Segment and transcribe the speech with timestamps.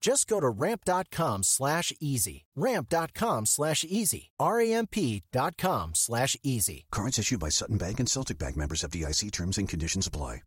[0.00, 2.44] Just go to ramp.com slash easy.
[2.54, 4.30] Ramp.com slash easy.
[4.38, 6.86] R-A-M-P dot com slash easy.
[6.92, 10.42] Cards issued by Sutton Bank and Celtic Bank members FDIC terms and conditions apply.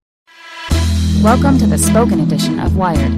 [1.24, 3.12] Welcome to the spoken edition of Wired.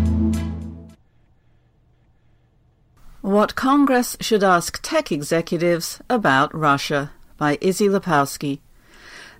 [3.22, 8.62] What Congress Should Ask Tech Executives About Russia by Issie Lapowsky.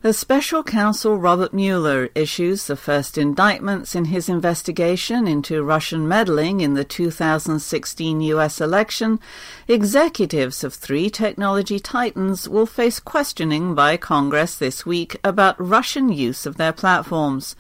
[0.02, 6.62] The special counsel Robert Mueller issues the first indictments in his investigation into Russian meddling
[6.62, 8.60] in the 2016 U.S.
[8.60, 9.20] election.
[9.68, 16.48] Executives of three technology titans will face questioning by Congress this week about Russian use
[16.48, 17.56] of their platforms.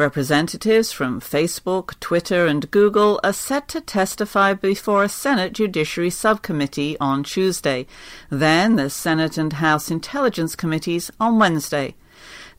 [0.00, 6.96] Representatives from Facebook, Twitter, and Google are set to testify before a Senate Judiciary Subcommittee
[6.98, 7.86] on Tuesday,
[8.30, 11.94] then the Senate and House Intelligence Committees on Wednesday.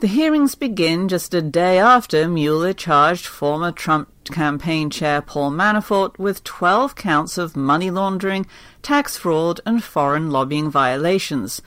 [0.01, 6.19] The hearings begin just a day after Mueller charged former Trump campaign chair Paul Manafort
[6.19, 8.45] with 12 counts of money laundering,
[8.83, 11.59] tax fraud, and foreign lobbying violations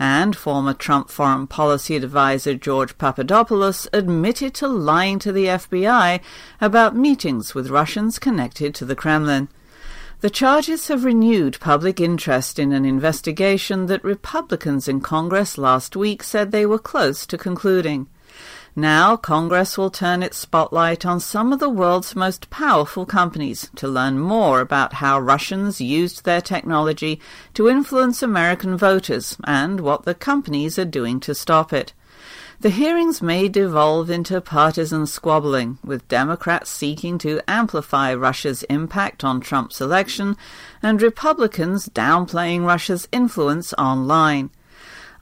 [0.00, 6.20] and former Trump foreign policy advisor George Papadopoulos admitted to lying to the FBI
[6.58, 9.50] about meetings with Russians connected to the Kremlin.
[10.20, 16.22] The charges have renewed public interest in an investigation that Republicans in Congress last week
[16.22, 18.08] said they were close to concluding.
[18.76, 23.88] Now, Congress will turn its spotlight on some of the world's most powerful companies to
[23.88, 27.20] learn more about how Russians used their technology
[27.54, 31.92] to influence American voters and what the companies are doing to stop it.
[32.60, 39.40] The hearings may devolve into partisan squabbling, with Democrats seeking to amplify Russia's impact on
[39.40, 40.36] Trump's election
[40.82, 44.50] and Republicans downplaying Russia's influence online.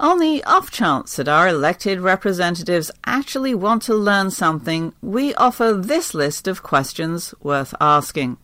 [0.00, 5.72] On the off chance that our elected representatives actually want to learn something, we offer
[5.72, 8.36] this list of questions worth asking.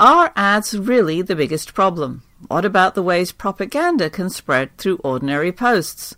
[0.00, 2.22] Are ads really the biggest problem?
[2.48, 6.16] What about the ways propaganda can spread through ordinary posts?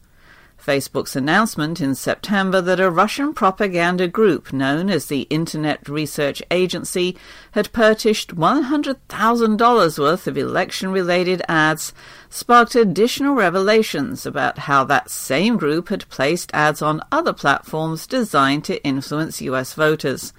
[0.67, 7.17] Facebook's announcement in September that a Russian propaganda group known as the Internet Research Agency
[7.53, 11.93] had purchased $100,000 worth of election related ads
[12.29, 18.65] sparked additional revelations about how that same group had placed ads on other platforms designed
[18.65, 20.33] to influence US voters.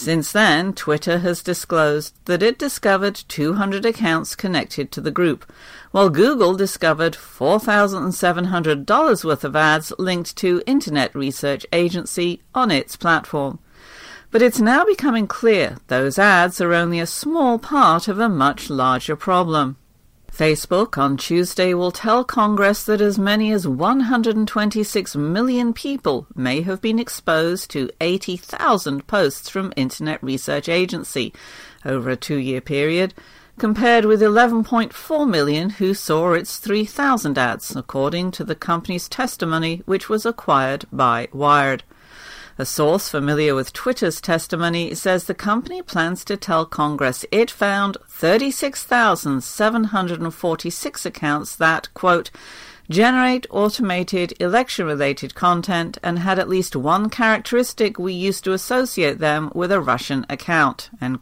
[0.00, 5.44] Since then, Twitter has disclosed that it discovered 200 accounts connected to the group,
[5.90, 13.58] while Google discovered $4,700 worth of ads linked to Internet Research Agency on its platform.
[14.30, 18.70] But it's now becoming clear those ads are only a small part of a much
[18.70, 19.76] larger problem.
[20.32, 26.80] Facebook on Tuesday will tell Congress that as many as 126 million people may have
[26.80, 31.34] been exposed to 80,000 posts from Internet Research Agency
[31.84, 33.12] over a two year period,
[33.58, 40.08] compared with 11.4 million who saw its 3,000 ads, according to the company's testimony, which
[40.08, 41.82] was acquired by Wired.
[42.60, 47.96] A source familiar with Twitter's testimony says the company plans to tell Congress it found
[48.06, 52.30] 36,746 accounts that, quote,
[52.90, 59.20] generate automated election related content and had at least one characteristic we used to associate
[59.20, 60.90] them with a Russian account.
[61.00, 61.18] In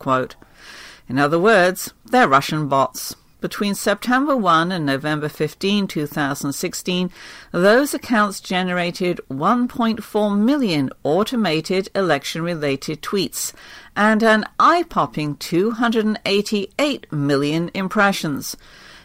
[1.21, 3.15] other words, they're Russian bots.
[3.41, 7.11] Between September 1 and November 15, 2016,
[7.53, 13.53] those accounts generated 1.4 million automated election related tweets
[13.95, 18.57] and an eye popping 288 million impressions.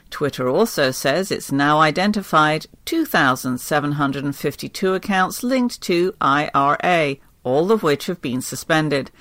[0.09, 8.21] Twitter also says it's now identified 2,752 accounts linked to IRA, all of which have
[8.21, 9.11] been suspended.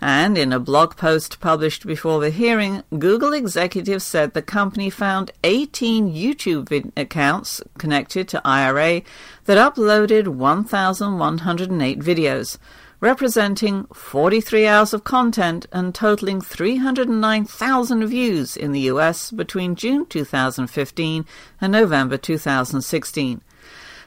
[0.00, 5.30] And in a blog post published before the hearing, Google executives said the company found
[5.44, 9.02] 18 YouTube accounts connected to IRA
[9.44, 12.58] that uploaded 1,108 videos,
[13.00, 21.24] representing 43 hours of content and totaling 309,000 views in the US between June 2015
[21.60, 23.42] and November 2016.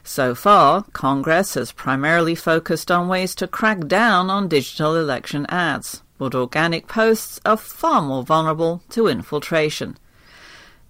[0.08, 6.02] So far, Congress has primarily focused on ways to crack down on digital election ads,
[6.16, 9.98] but organic posts are far more vulnerable to infiltration.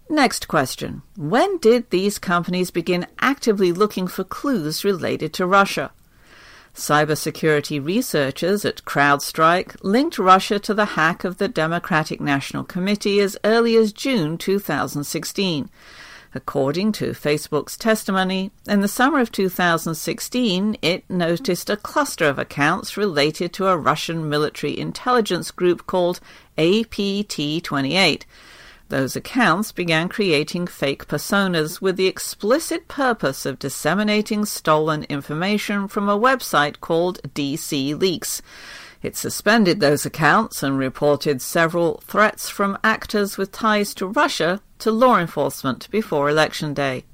[0.08, 1.02] Next question.
[1.16, 5.90] When did these companies begin actively looking for clues related to Russia?
[6.72, 13.36] Cybersecurity researchers at CrowdStrike linked Russia to the hack of the Democratic National Committee as
[13.42, 15.68] early as June 2016
[16.34, 22.98] According to Facebook's testimony, in the summer of 2016, it noticed a cluster of accounts
[22.98, 26.20] related to a Russian military intelligence group called
[26.58, 28.26] APT 28.
[28.90, 36.08] Those accounts began creating fake personas with the explicit purpose of disseminating stolen information from
[36.08, 38.42] a website called DC Leaks.
[39.02, 44.90] It suspended those accounts and reported several threats from actors with ties to Russia to
[44.90, 47.04] law enforcement before Election Day.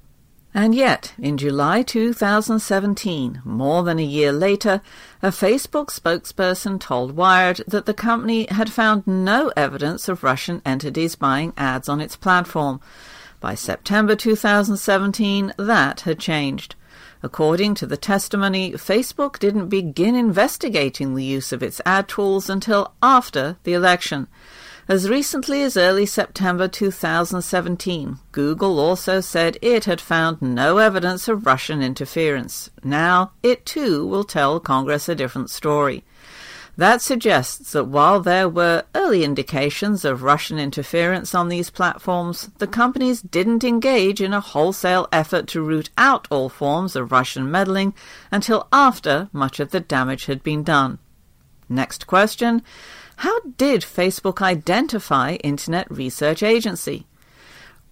[0.57, 4.83] And yet, in July 2017, more than a year later,
[5.21, 11.17] a Facebook spokesperson told Wired that the company had found no evidence of Russian entities
[11.17, 12.81] buying ads on its platform.
[13.41, 16.77] By September 2017, that had changed.
[17.21, 22.93] According to the testimony, Facebook didn't begin investigating the use of its ad tools until
[23.03, 24.29] after the election.
[24.87, 31.47] As recently as early September 2017, Google also said it had found no evidence of
[31.47, 32.69] Russian interference.
[32.83, 36.05] Now, it too will tell Congress a different story.
[36.77, 42.67] That suggests that while there were early indications of Russian interference on these platforms, the
[42.67, 47.95] companies didn't engage in a wholesale effort to root out all forms of Russian meddling
[48.31, 50.99] until after much of the damage had been done.
[51.71, 52.63] Next question
[53.17, 57.07] How did Facebook identify Internet Research Agency?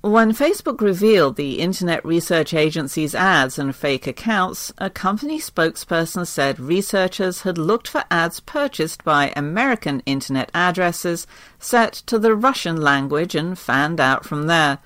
[0.03, 6.59] When Facebook revealed the Internet Research Agency's ads and fake accounts, a company spokesperson said
[6.59, 11.29] researchers had looked for ads purchased by American Internet addresses
[11.61, 14.79] set to the Russian language and fanned out from there.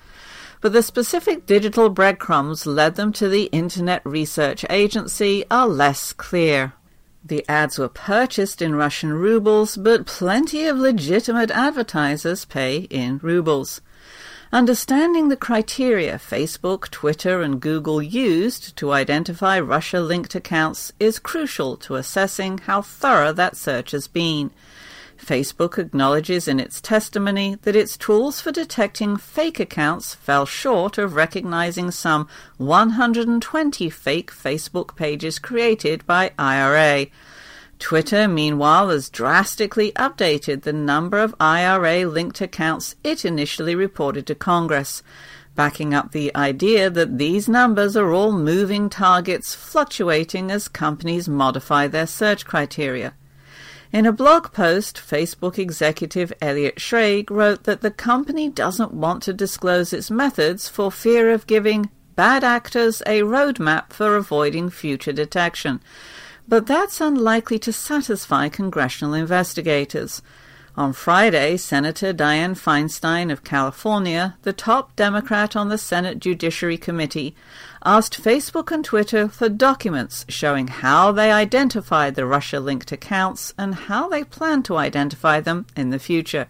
[0.60, 6.74] But the specific digital breadcrumbs led them to the Internet Research Agency are less clear.
[7.28, 13.80] The ads were purchased in Russian rubles, but plenty of legitimate advertisers pay in rubles.
[14.52, 21.76] Understanding the criteria Facebook, Twitter, and Google used to identify Russia linked accounts is crucial
[21.78, 24.52] to assessing how thorough that search has been.
[25.26, 31.16] Facebook acknowledges in its testimony that its tools for detecting fake accounts fell short of
[31.16, 32.28] recognizing some
[32.58, 37.08] 120 fake Facebook pages created by IRA.
[37.80, 44.34] Twitter, meanwhile, has drastically updated the number of IRA linked accounts it initially reported to
[44.36, 45.02] Congress,
[45.56, 51.88] backing up the idea that these numbers are all moving targets fluctuating as companies modify
[51.88, 53.12] their search criteria.
[53.92, 59.32] In a blog post, Facebook executive Elliot Schrage wrote that the company doesn't want to
[59.32, 65.80] disclose its methods for fear of giving bad actors a roadmap for avoiding future detection
[66.48, 70.22] but that's unlikely to satisfy congressional investigators.
[70.76, 77.34] On Friday, Senator Dianne Feinstein of California, the top Democrat on the Senate Judiciary Committee,
[77.86, 83.76] asked Facebook and Twitter for documents showing how they identified the Russia linked accounts and
[83.76, 86.48] how they plan to identify them in the future.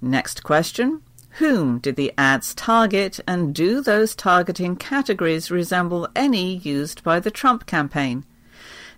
[0.00, 1.02] Next question
[1.40, 7.32] Whom did the ads target, and do those targeting categories resemble any used by the
[7.32, 8.24] Trump campaign?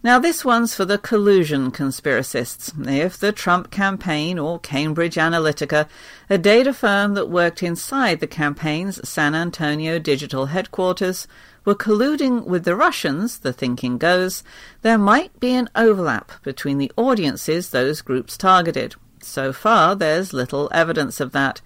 [0.00, 2.72] Now, this one's for the collusion conspiracists.
[2.86, 5.88] If the Trump campaign or Cambridge Analytica,
[6.30, 11.26] a data firm that worked inside the campaign's San Antonio digital headquarters,
[11.64, 14.44] were colluding with the Russians, the thinking goes,
[14.82, 18.94] there might be an overlap between the audiences those groups targeted.
[19.20, 21.60] So far, there's little evidence of that.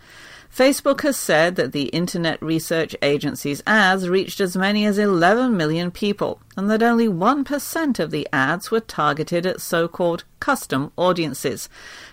[0.54, 5.90] Facebook has said that the Internet Research Agency's ads reached as many as 11 million
[5.90, 11.71] people, and that only 1% of the ads were targeted at so called custom audiences,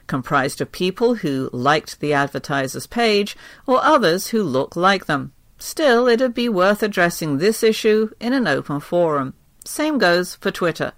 [0.08, 3.36] comprised of people who liked the advertiser's page
[3.68, 5.34] or others who look like them.
[5.58, 9.34] Still, it'd be worth addressing this issue in an open forum.
[9.66, 10.94] Same goes for Twitter.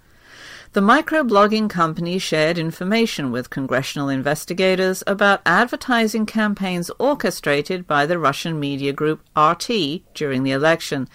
[0.72, 8.58] The microblogging company shared information with congressional investigators about advertising campaigns orchestrated by the Russian
[8.58, 11.10] media group RT during the election.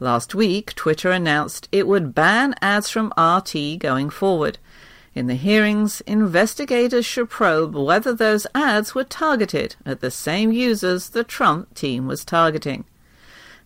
[0.00, 4.58] Last week, Twitter announced it would ban ads from RT going forward.
[5.14, 11.10] In the hearings, investigators should probe whether those ads were targeted at the same users
[11.10, 12.86] the Trump team was targeting.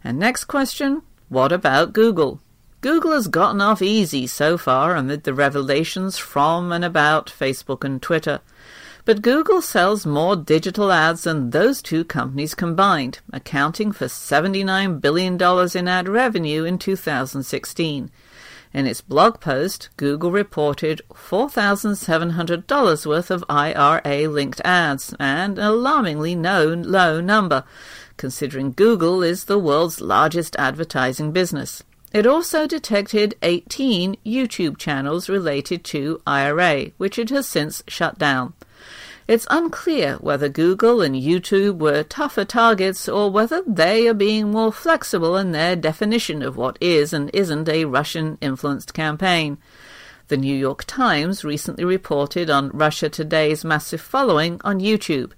[0.02, 2.40] And next question what about Google?
[2.80, 8.00] Google has gotten off easy so far amid the revelations from and about Facebook and
[8.00, 8.40] Twitter.
[9.04, 15.34] But Google sells more digital ads than those two companies combined, accounting for $79 billion
[15.74, 18.12] in ad revenue in 2016.
[18.72, 27.20] In its blog post, Google reported $4,700 worth of IRA linked ads, an alarmingly low
[27.20, 27.64] number,
[28.16, 31.82] considering Google is the world's largest advertising business.
[32.12, 38.54] It also detected 18 YouTube channels related to IRA, which it has since shut down.
[39.26, 44.72] It's unclear whether Google and YouTube were tougher targets or whether they are being more
[44.72, 49.58] flexible in their definition of what is and isn't a Russian influenced campaign.
[50.28, 55.32] The New York Times recently reported on Russia Today's massive following on YouTube.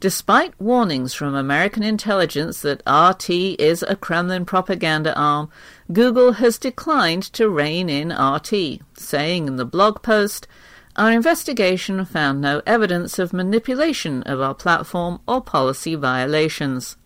[0.00, 5.50] Despite warnings from American intelligence that RT is a Kremlin propaganda arm,
[5.92, 10.46] Google has declined to rein in RT, saying in the blog post,
[10.94, 16.96] Our investigation found no evidence of manipulation of our platform or policy violations.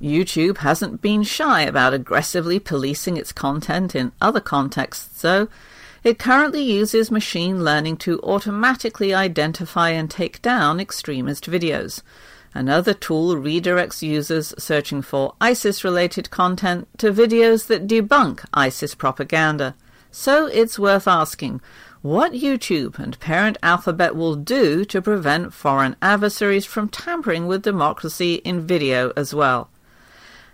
[0.00, 5.46] YouTube hasn't been shy about aggressively policing its content in other contexts, though.
[6.02, 12.02] It currently uses machine learning to automatically identify and take down extremist videos.
[12.52, 19.76] Another tool redirects users searching for ISIS related content to videos that debunk ISIS propaganda.
[20.10, 21.60] So it's worth asking
[22.02, 28.36] what YouTube and parent Alphabet will do to prevent foreign adversaries from tampering with democracy
[28.36, 29.70] in video as well.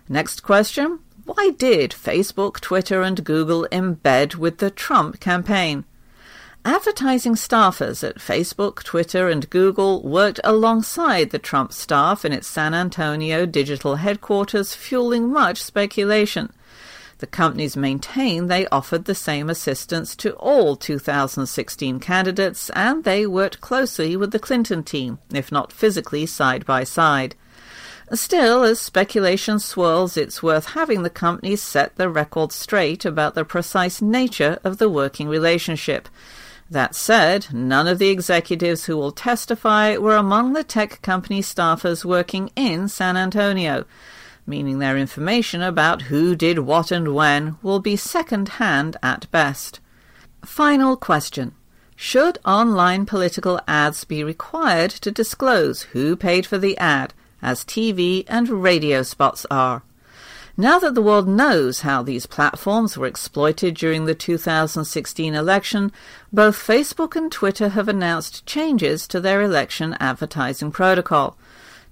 [0.07, 5.85] Next question Why did Facebook, Twitter, and Google embed with the Trump campaign?
[6.67, 12.73] Advertising staffers at Facebook, Twitter, and Google worked alongside the Trump staff in its San
[12.73, 16.51] Antonio digital headquarters, fueling much speculation.
[17.19, 23.61] The companies maintain they offered the same assistance to all 2016 candidates, and they worked
[23.61, 27.35] closely with the Clinton team, if not physically side by side.
[28.11, 33.45] Still, as speculation swirls, it's worth having the companies set the record straight about the
[33.45, 36.09] precise nature of the working relationship.
[36.69, 42.03] That said, none of the executives who will testify were among the tech company staffers
[42.03, 43.85] working in San Antonio,
[44.45, 49.79] meaning their information about who did what and when will be second hand at best.
[50.43, 51.53] Final question.
[51.95, 58.25] Should online political ads be required to disclose who paid for the ad, as TV
[58.27, 59.83] and radio spots are?
[60.59, 65.91] Now that the world knows how these platforms were exploited during the 2016 election,
[66.33, 71.37] both Facebook and Twitter have announced changes to their election advertising protocol.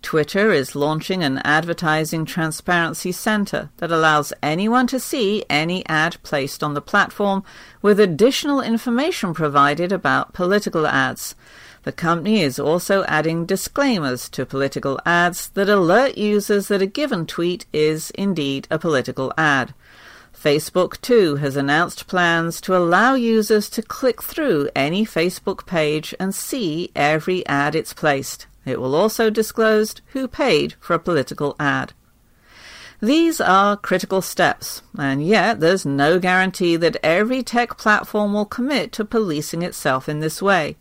[0.02, 6.64] Twitter is launching an advertising transparency center that allows anyone to see any ad placed
[6.64, 7.44] on the platform
[7.84, 11.36] with additional information provided about political ads.
[11.86, 17.28] The company is also adding disclaimers to political ads that alert users that a given
[17.28, 19.76] tweet is indeed a political ad.
[20.36, 26.34] Facebook, too, has announced plans to allow users to click through any Facebook page and
[26.34, 28.48] see every ad it's placed.
[28.66, 31.94] It will also disclose who paid for a political ad.
[33.00, 38.92] These are critical steps, and yet there's no guarantee that every tech platform will commit
[38.94, 40.78] to policing itself in this way.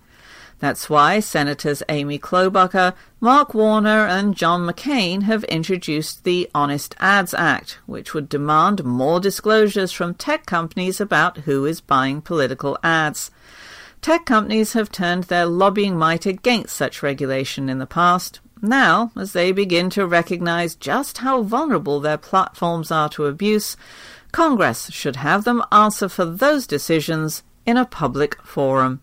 [0.64, 7.34] That's why Senators Amy Klobuchar, Mark Warner, and John McCain have introduced the Honest Ads
[7.34, 13.30] Act, which would demand more disclosures from tech companies about who is buying political ads.
[14.00, 18.40] Tech companies have turned their lobbying might against such regulation in the past.
[18.62, 23.76] Now, as they begin to recognize just how vulnerable their platforms are to abuse,
[24.32, 29.02] Congress should have them answer for those decisions in a public forum.